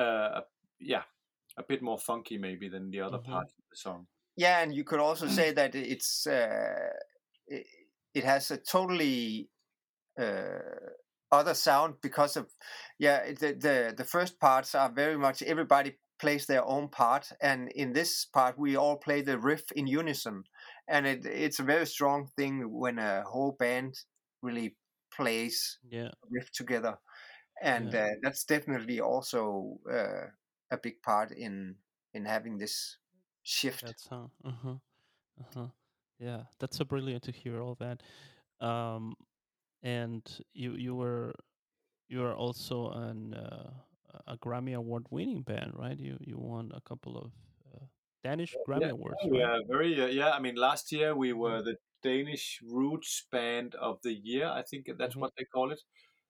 [0.00, 0.40] uh,
[0.80, 1.04] yeah,
[1.56, 3.32] a bit more funky maybe than the other Mhm.
[3.32, 4.06] parts of the song.
[4.36, 6.90] yeah and you could also say that it's uh,
[7.48, 7.66] it,
[8.14, 9.50] it has a totally
[10.20, 10.90] uh,
[11.30, 12.54] other sound because of
[12.98, 17.70] yeah the, the the first parts are very much everybody plays their own part and
[17.72, 20.42] in this part we all play the riff in unison
[20.88, 23.94] and it, it's a very strong thing when a whole band
[24.42, 24.76] really
[25.12, 26.12] plays Yeah.
[26.30, 26.98] riff together
[27.62, 27.96] and Yeah.
[27.96, 30.26] uh, that's definitely also uh,
[30.70, 31.76] a big part in
[32.14, 32.98] in having this
[33.42, 34.32] shift That sound.
[34.44, 34.78] Uh huh.
[35.40, 35.68] Uh huh.
[36.18, 38.02] Yeah, that's so brilliant to hear all that.
[38.60, 39.16] Um,
[39.82, 40.22] and
[40.54, 41.34] you you were
[42.08, 43.72] you are also an uh,
[44.26, 45.98] a Grammy award winning band, right?
[45.98, 47.32] You you won a couple of
[47.74, 47.86] uh,
[48.24, 49.52] Danish Grammy Yeah, awards, oh, right?
[49.52, 50.00] yeah, very.
[50.00, 54.46] Uh, yeah, I mean, last year we were the Danish Roots Band of the Year.
[54.46, 55.20] I think that's Mhm.
[55.20, 55.80] what they call it.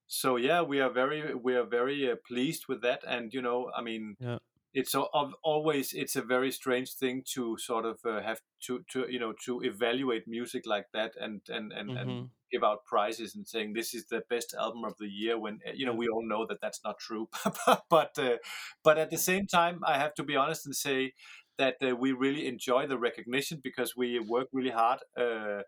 [0.08, 3.72] so yeah, we are very we are very uh, pleased with that, and you know,
[3.76, 4.38] I mean, Yeah.
[4.80, 8.84] It's al- al- always it's a very strange thing to sort of uh, have to
[8.92, 12.30] to you know to evaluate music like that and and and, and Mhm.
[12.52, 15.72] give out prizes and saying this is the best album of the year when uh,
[15.74, 17.28] you know we all know that that's not true
[17.90, 18.36] but uh,
[18.84, 21.12] but at the same time i have to be honest and say
[21.58, 25.62] that uh, we really enjoy the recognition because we work really hard uh,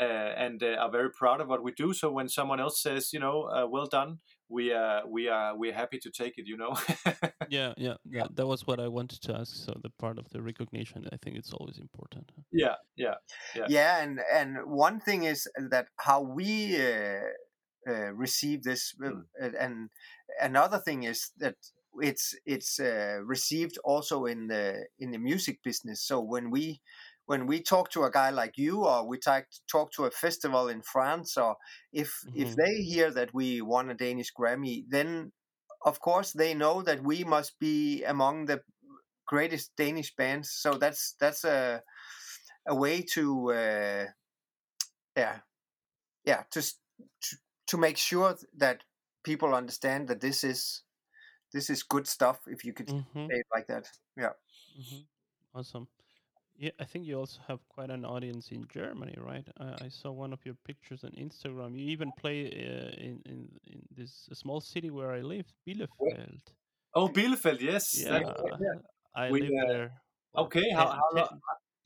[0.00, 0.02] uh,
[0.36, 3.20] and uh, are very proud of what we do so when someone else says you
[3.20, 6.76] know uh, well done we are we are we're happy to take it you know
[7.48, 8.26] Yeah, yeah, yeah.
[8.34, 9.54] That was what I wanted to ask.
[9.54, 12.30] So the part of the recognition, I think it's always important.
[12.52, 13.14] yeah yeah
[13.54, 13.66] Yeah.
[13.68, 17.20] yeah and and one thing is that how we uh,
[17.88, 19.24] uh, receive this uh, Mm.
[19.42, 19.90] uh, and
[20.40, 21.56] another thing is that
[22.00, 26.80] it's it's uh, received also in the in the music business so when we
[27.26, 30.68] when we talk to a guy like you or we talk talk to a festival
[30.68, 31.56] in France or
[31.92, 32.56] if if Mhm.
[32.56, 35.32] they hear that we won a Danish Grammy then
[35.84, 38.62] of course they know that we must be among the
[39.26, 41.82] greatest Danish bands so that's that's a
[42.66, 44.06] a way to uh,
[45.16, 45.40] yeah
[46.24, 47.36] yeah to, to
[47.68, 48.84] to make sure that
[49.24, 50.84] people understand that this is
[51.52, 53.30] this is good stuff if you could Mhm.
[53.30, 54.32] say it like that yeah
[54.76, 55.04] hmm
[55.54, 55.88] Awesome.
[56.56, 59.46] Yeah, I think you also have quite an audience in Germany, right?
[59.58, 61.76] I, I saw one of your pictures on Instagram.
[61.76, 66.42] You even play uh, in, in in this small city where I live, Bielefeld.
[66.94, 68.78] oh bielefeld yes Yeah, yeah.
[69.16, 69.90] I We, live uh, there.
[70.36, 71.28] okay, how- 10 how lo-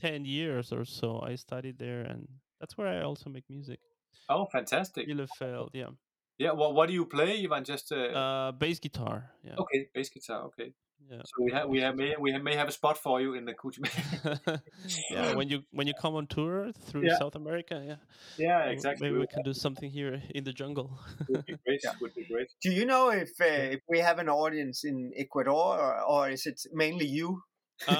[0.00, 1.20] 10 10 years or so.
[1.30, 2.28] I studied there, and
[2.60, 3.80] that's where I also make music.
[4.28, 5.90] oh fantastic Bielefeld, yeah.
[6.38, 7.64] Yeah, well, what do you play, Ivan?
[7.64, 9.56] Just uh, Uh, bass guitar, yeah.
[9.58, 10.42] okay, bass guitar.
[10.48, 10.72] Okay,
[11.10, 11.22] yeah.
[11.24, 13.44] so we have we have may we have, may have a spot for you in
[13.44, 14.60] the Kuchman.
[15.10, 17.18] yeah, when you when you come on tour through Yeah.
[17.18, 17.96] South America, yeah.
[18.38, 19.08] yeah, exactly.
[19.08, 20.98] Maybe we can do something here in the jungle.
[21.28, 21.80] Would be great.
[22.00, 22.48] Would be great.
[22.62, 26.46] do you know if uh, if we have an audience in ecuador or, or is
[26.46, 27.42] it mainly you
[27.86, 27.90] uh,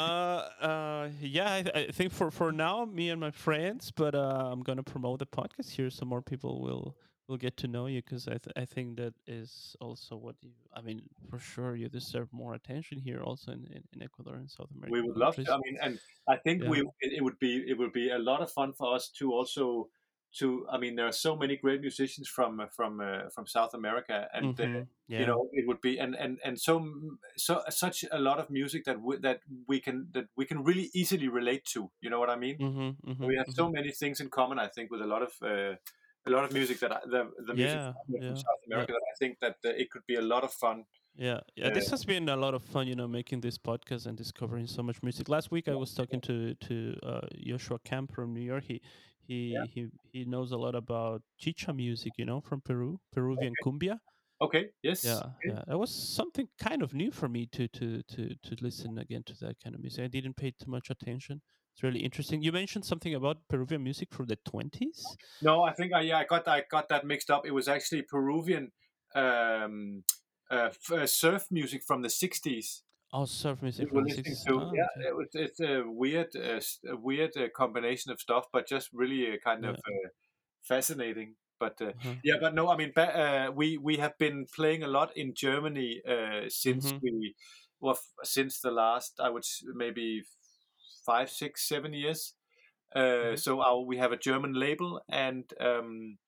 [0.61, 4.63] uh, yeah, I, I think for for now, me and my friends, but uh, I'm
[4.63, 6.97] gonna promote the podcast here so more people will
[7.29, 10.51] will get to know you because I th- I think that is also what you.
[10.75, 14.51] I mean, for sure, you deserve more attention here, also in, in, in Ecuador and
[14.51, 14.93] South America.
[14.93, 15.53] We would love to.
[15.53, 16.85] I mean, and I think we Yeah.
[17.01, 19.89] it, it would be it would be a lot of fun for us to also
[20.35, 20.67] to.
[20.71, 24.29] I mean, there are so many great musicians from uh, from uh, from South America,
[24.33, 25.19] and uh, Mhm, yeah.
[25.19, 26.85] you know it would be and and and so
[27.37, 30.91] so such a lot of music that we, that we can that we can really
[30.95, 31.91] easily relate to.
[32.01, 32.59] You know what I mean?
[32.59, 34.59] Mhm, mhm, we have so many things in common.
[34.59, 35.77] I think with a lot of uh,
[36.27, 39.03] a lot of music that I, the the music Yeah, from yeah, South America that
[39.13, 40.85] I think that uh, it could be a lot of fun.
[41.15, 41.71] Yeah, yeah.
[41.71, 44.67] This Uh, has been a lot of fun, you know, making this podcast and discovering
[44.69, 45.29] so much music.
[45.29, 48.65] Last week, I was talking to to uh, Joshua Camp from New York.
[48.65, 48.81] He
[49.29, 54.01] he he he knows a lot about chicha music, you know, from Peru, Peruvian cumbia.
[54.41, 54.71] Okay.
[54.83, 55.05] Yes.
[55.05, 55.51] Yeah, okay.
[55.51, 55.63] yeah.
[55.67, 59.35] That was something kind of new for me to to to to listen again to
[59.45, 60.05] that kind of music.
[60.05, 61.43] I didn't pay too much attention.
[61.75, 62.43] It's really interesting.
[62.43, 65.17] You mentioned something about Peruvian music from the twenties.
[65.43, 67.47] No, I think I yeah I got I got that mixed up.
[67.47, 68.73] It was actually Peruvian
[69.15, 70.05] um,
[70.51, 72.83] uh, f- uh, surf music from the '60s.
[73.13, 74.47] Oh, surf music from the listening 60s.
[74.47, 75.09] to Ah, yeah, okay.
[75.09, 79.33] it was, it's a weird uh, a weird uh, combination of stuff, but just really
[79.33, 80.09] uh, kind of uh,
[80.63, 81.37] fascinating.
[81.59, 82.17] But uh, Uh-huh.
[82.23, 85.35] yeah, but no, I mean, ba- uh, we we have been playing a lot in
[85.35, 87.03] Germany uh, since Mhm.
[87.03, 87.35] we
[87.81, 89.45] well since the last I would
[89.75, 90.25] maybe
[91.05, 92.35] five, six, seven years.
[92.95, 93.37] Uh, Mhm.
[93.37, 96.19] So our, we have a German label, and um,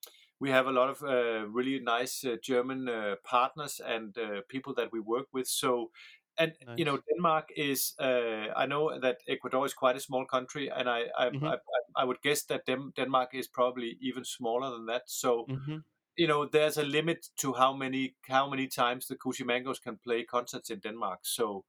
[0.40, 4.74] we have a lot of uh, really nice uh, German uh, partners and uh, people
[4.74, 5.48] that we work with.
[5.48, 5.90] So.
[6.40, 7.94] And you know, Denmark is.
[7.98, 11.52] Uh, I know that Ecuador is quite a small country, and I I, Mhm.
[11.54, 11.56] I,
[11.96, 15.02] I- would guess that Dem- Denmark is probably even smaller than that.
[15.10, 15.80] So Mhm.
[16.16, 20.24] you know there's a limit to how many how many times the Cuchimangos can play
[20.24, 21.20] concerts in Denmark.
[21.24, 21.64] So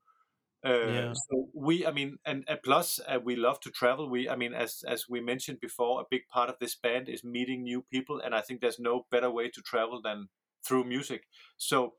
[0.63, 1.13] uh, Yeah.
[1.13, 4.10] so we I mean and, and plus uh, we love to travel.
[4.10, 7.23] We I mean as as we mentioned before, a big part of this band is
[7.23, 10.29] meeting new people, and I think there's no better way to travel than
[10.65, 11.27] through music.
[11.57, 11.95] So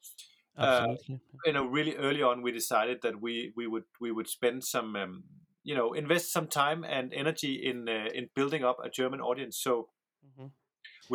[0.57, 1.21] Absolutely.
[1.45, 4.97] you know really early on we decided that we we would we would spend some
[4.97, 5.25] um,
[5.65, 9.59] you know invest some time and energy in uh, in building up a German audience.
[9.59, 9.88] So
[10.25, 10.53] Mhm.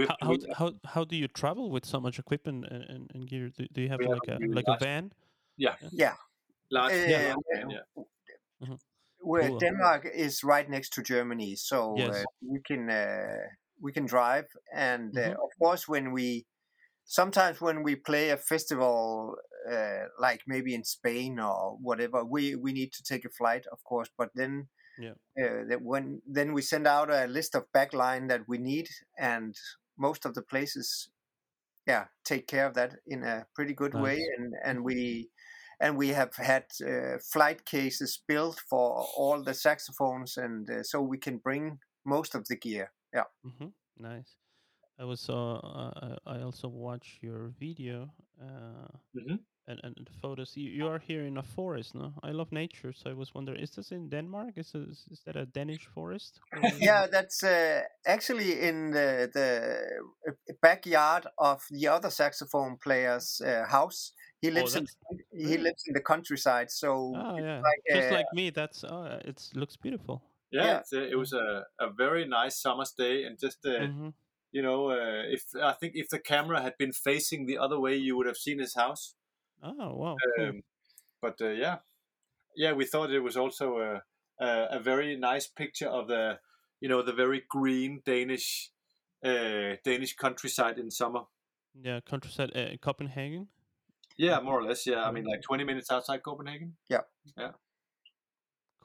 [0.07, 3.49] How, how how how do you travel with so much equipment and, and, and gear?
[3.49, 5.13] Do, do you have We have like a a really like a van?
[5.57, 6.15] yeah Yeah.
[6.71, 7.35] large Uh, yeah, yeah.
[7.35, 7.81] large band, yeah.
[9.19, 9.59] where Cool.
[9.59, 12.07] Denmark is right next to Germany, so Yes.
[12.07, 13.47] uh, we can uh,
[13.81, 14.45] we can drive.
[14.73, 15.37] And uh, Mhm.
[15.43, 16.45] of course, when we
[17.07, 19.37] sometimes when we play a festival,
[19.71, 23.83] uh, like maybe in Spain or whatever, we we need to take a flight, of
[23.85, 24.09] course.
[24.17, 25.13] But then, Yeah.
[25.39, 29.55] uh, that when then we send out a list of backline that we need, and
[29.97, 31.09] most of the places
[31.87, 35.29] yeah take care of that in a pretty good way, and and we
[35.79, 41.01] and we have had uh, flight cases built for all the saxophones, and uh, so
[41.01, 42.93] we can bring most of the gear.
[43.13, 43.25] Yeah.
[43.43, 44.37] hmm Nice.
[44.99, 49.45] I was uh, uh, I also watched your video uh, Mhm.
[49.67, 50.57] and, and the photos.
[50.57, 52.13] You, you are here in a forest, no?
[52.23, 54.57] I love nature, so I was wondering, is this in Denmark?
[54.57, 56.41] Is this, is that a Danish forest?
[56.51, 62.09] Or is it- Yeah, that's uh, actually in the, the uh, backyard of the other
[62.09, 64.13] saxophone player's uh, house.
[64.41, 64.85] He lives in
[65.31, 68.49] he lives in the countryside, so Oh yeah, like just uh, like me.
[68.49, 70.21] That's oh, it looks beautiful.
[70.51, 70.79] Yeah, Yeah.
[70.79, 74.09] It's a, it was a, a very nice summer's day, and just uh, hmm
[74.57, 77.95] you know, uh, if I think if the camera had been facing the other way,
[77.95, 79.13] you would have seen his house.
[79.61, 80.47] Oh wow, cool.
[80.47, 80.63] Um,
[81.21, 81.77] but uh, yeah,
[82.55, 84.01] yeah, we thought it was also a,
[84.43, 86.39] a a very nice picture of the
[86.79, 88.71] you know the very green Danish
[89.23, 91.21] uh, Danish countryside in summer.
[91.79, 93.49] yeah, countryside, uh, Copenhagen.
[94.17, 94.87] Yeah, more or less.
[94.87, 96.77] Yeah, I mean like twenty minutes outside Copenhagen.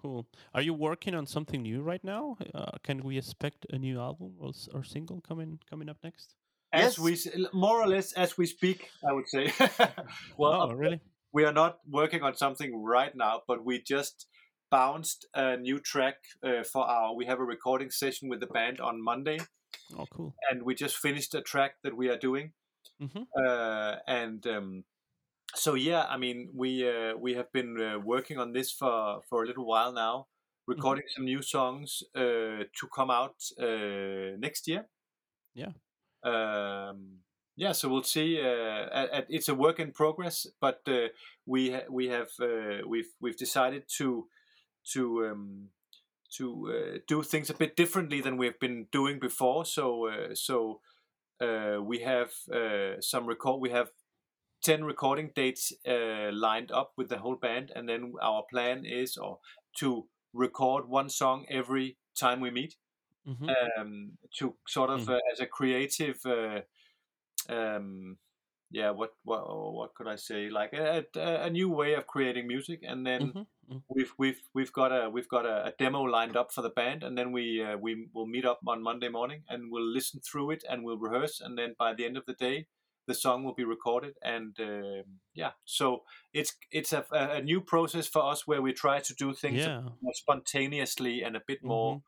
[0.02, 0.26] Cool.
[0.52, 2.36] Are you working on something new right now?
[2.54, 6.34] Uh, can we expect a new album or, s- or single coming coming up next?
[6.72, 6.98] As Yes.
[6.98, 9.52] we more or less as we speak, I would say.
[10.36, 11.00] well, oh, really?
[11.32, 14.26] we are not working on something right now, but we just
[14.70, 17.14] bounced a new track uh, for our.
[17.14, 19.38] We have a recording session with the band on Monday,
[19.96, 20.34] Oh, cool.
[20.50, 22.52] and we just finished a track that we are doing.
[22.98, 24.84] hmm Uh, and um,
[25.54, 29.42] so yeah, I mean, we uh, we have been uh, working on this for for
[29.42, 30.26] a little while now,
[30.66, 34.86] recording some new songs uh, to come out uh, next year.
[35.54, 35.72] Yeah.
[36.24, 37.18] Um,
[37.56, 38.40] yeah, so we'll see.
[38.40, 41.08] Uh, at, at, it's a work in progress, but uh,
[41.44, 44.26] we ha- we have uh, we've we've decided to
[44.92, 45.68] to um,
[46.38, 49.66] to uh, do things a bit differently than we've been doing before.
[49.66, 50.80] So uh, so
[51.40, 53.60] uh, we have uh, some record.
[53.60, 53.90] We have
[54.62, 59.16] ten recording dates uh, lined up with the whole band, and then our plan is
[59.16, 59.40] or
[59.78, 62.76] to record one song every time we meet.
[63.24, 65.08] Hmm um, to sort of Mhm.
[65.08, 66.62] uh, as a creative uh,
[67.48, 68.18] um,
[68.70, 69.42] yeah what what
[69.74, 70.48] what could I say?
[70.50, 74.42] Like a, a, a new way of creating music and then hmm hmm we've we've
[74.54, 77.32] we've got a we've got a, a demo lined up for the band and then
[77.32, 80.84] we uh, we will meet up on Monday morning and we'll listen through it and
[80.84, 82.68] we'll rehearse and then by the end of the day
[83.06, 88.06] the song will be recorded and um yeah so it's it's a, a new process
[88.06, 89.80] for us where we try to do things Yeah.
[90.00, 92.02] more spontaneously and a bit more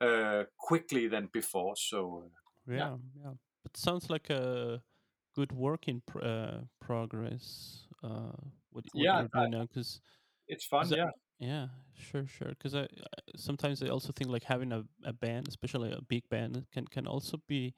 [0.00, 1.76] uh, quickly than before.
[1.76, 3.32] So uh, Yeah, yeah.
[3.62, 4.82] But sounds like a
[5.34, 7.86] good work in pr- uh, progress.
[8.02, 8.34] Uh,
[8.70, 10.00] what, what Yeah, you're doing now, because
[10.48, 10.88] it's fun.
[10.90, 12.48] Yeah, yeah, sure, sure.
[12.48, 12.86] Because I, I
[13.36, 17.06] sometimes I also think like having a, a band, especially a big band, can can
[17.06, 17.74] also be.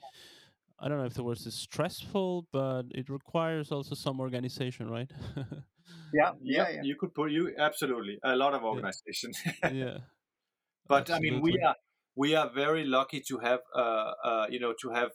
[0.78, 5.10] I don't know if the word is stressful, but it requires also some organization, right?
[5.36, 5.52] yeah,
[6.12, 6.32] yeah.
[6.42, 6.80] yeah, yeah.
[6.82, 9.32] You could put you absolutely a lot of organization.
[9.72, 9.98] yeah.
[10.88, 11.76] but I mean, we are
[12.16, 15.10] we are very lucky to have uh, uh you know to have.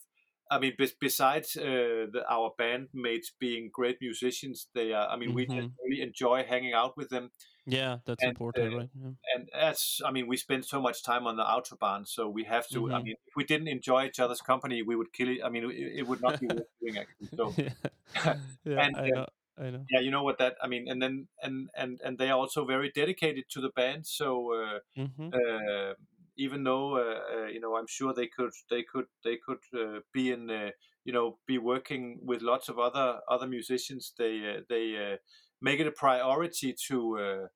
[0.51, 5.07] I mean, bes- besides uh, the, our bandmates being great musicians, they are.
[5.07, 5.73] I mean, we just Mhm.
[5.85, 7.29] really enjoy hanging out with them.
[7.65, 8.89] Yeah, that's and, important, uh, right?
[8.93, 9.11] Yeah.
[9.35, 12.69] and as I mean, we spend so much time on the autobahn, so we have
[12.71, 12.91] to.
[12.91, 13.03] I Mhm.
[13.03, 15.39] mean, if we didn't enjoy each other's company, we would kill it.
[15.43, 17.27] I mean, it, it would not be worth doing actually.
[17.37, 17.73] So yeah,
[18.65, 19.87] yeah and, I um, know, I know.
[19.91, 20.87] yeah, you know what that I mean.
[20.89, 24.07] And then and and and they are also very dedicated to the band.
[24.07, 25.93] So uh, hmm uh,
[26.37, 30.01] even though uh, uh, you know, I'm sure they could they could they could uh,
[30.13, 30.71] be in uh,
[31.03, 34.13] you know be working with lots of other other musicians.
[34.17, 35.17] They uh, they uh,
[35.61, 37.17] make it a priority to.
[37.17, 37.47] Uh,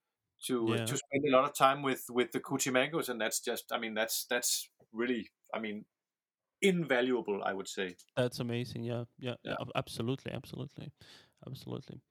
[0.47, 0.85] to uh, Yeah.
[0.85, 3.77] to spend a lot of time with with the coochie Kutimangoes, and that's just I
[3.79, 5.85] mean that's that's really I mean
[6.61, 7.97] invaluable I would say.
[8.15, 8.83] That's amazing.
[8.83, 9.55] Yeah, yeah, Yeah.
[9.75, 10.91] absolutely, absolutely,
[11.47, 12.01] absolutely.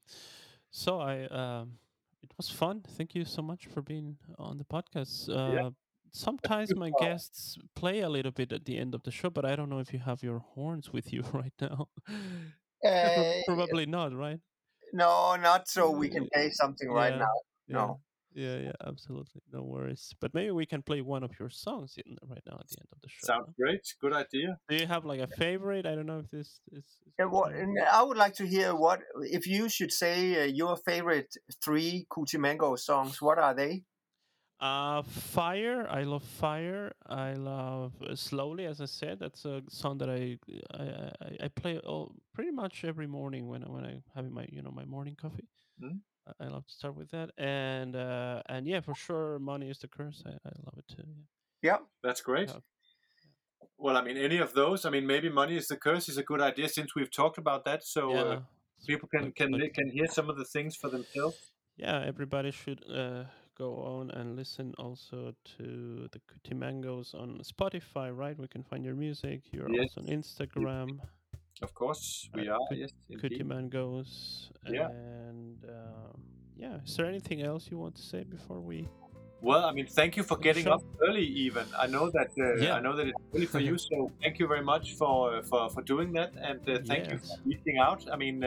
[0.70, 1.78] So I, um,
[2.22, 2.82] it was fun.
[2.82, 5.28] Thank you so much for being on the podcast.
[5.28, 5.70] Uh,
[6.12, 9.54] sometimes my guests play a little bit at the end of the show, but I
[9.56, 11.88] don't know if you have your horns with you right now.
[12.84, 14.40] Uh, Probably not, right?
[14.92, 17.34] No, not so we can play something right now.
[17.66, 17.76] Yeah.
[17.76, 18.00] No.
[18.34, 19.42] Yeah, yeah, absolutely.
[19.52, 20.14] No worries.
[20.20, 22.88] But maybe we can play one of your songs in, right now at the end
[22.92, 23.26] of the show.
[23.26, 23.54] Sounds no?
[23.58, 23.82] great.
[24.00, 24.58] Good idea.
[24.68, 25.84] Do you have like a favorite?
[25.84, 26.78] I don't know if this is.
[26.78, 26.84] is
[27.18, 30.42] Yeah, good what, for- and I would like to hear what if you should say
[30.42, 33.20] uh, your favorite three Kutimango songs.
[33.20, 33.82] What are they?
[34.62, 35.88] Uh, Fire.
[35.90, 36.92] I love Fire.
[37.08, 39.18] I love uh, Slowly, as I said.
[39.18, 40.38] That's a song that I
[40.72, 44.62] I, I, play all, pretty much every morning when I, when I having my you
[44.62, 45.48] know my morning coffee.
[45.82, 45.98] Mhm.
[46.28, 49.78] I, I love to start with that, and uh, and yeah, for sure, Money is
[49.78, 50.22] the Curse.
[50.24, 51.02] I, I love it too.
[51.08, 51.72] Yeah.
[51.72, 51.78] Yeah.
[52.04, 52.48] That's great.
[52.48, 52.60] Yeah.
[53.78, 54.84] Well, I mean, any of those.
[54.84, 57.64] I mean, maybe money is the curse is a good idea since we've talked about
[57.64, 57.82] that.
[57.82, 58.20] So yeah.
[58.20, 58.40] uh,
[58.86, 61.36] people can can can hear some of the things for themselves.
[61.76, 63.24] yeah, everybody should uh,
[63.56, 68.38] go on and listen also to the Kutimangoes on Spotify, right?
[68.38, 69.42] We can find your music.
[69.52, 69.96] You're Yes.
[69.96, 71.00] also on Instagram,
[71.60, 72.58] Of course, we Uh, are.
[72.68, 72.90] could- yes,
[73.20, 73.44] Cutie.
[73.44, 74.50] Mangoes.
[74.68, 74.88] Yeah.
[74.90, 76.20] And um,
[76.56, 78.88] yeah, is there anything else you want to say before we?
[79.42, 80.72] Well, I mean, thank you for getting show.
[80.74, 81.24] up early.
[81.46, 82.74] Even I know that uh, Yeah.
[82.76, 83.76] I know that it's early for you.
[83.78, 87.36] So thank you very much for for, for doing that, and uh, thank you for
[87.44, 88.00] reaching out.
[88.12, 88.42] I mean,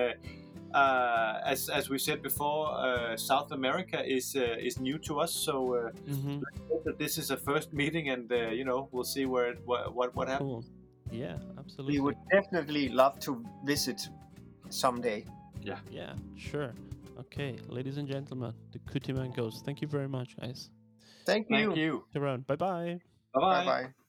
[0.73, 5.33] uh, as as we said before, uh, South America is uh, is new to us.
[5.33, 6.39] So uh, Mm-hmm.
[6.69, 9.59] hope that this is a first meeting, and uh, you know we'll see where it,
[9.65, 10.65] what what, what happens.
[10.65, 10.65] Cool.
[11.11, 11.99] Yeah, absolutely.
[11.99, 14.09] We would definitely love to visit
[14.69, 15.25] someday.
[15.61, 16.73] Yeah, yeah, sure.
[17.19, 19.61] Okay, ladies and gentlemen, the Kutimangoes.
[19.63, 20.69] Thank you very much, guys.
[21.25, 21.55] Thank you.
[21.55, 22.03] Thank you.
[22.13, 22.45] See around.
[22.47, 22.99] Bye bye.
[23.33, 23.65] Bye Bye bye.
[23.65, 24.04] bye.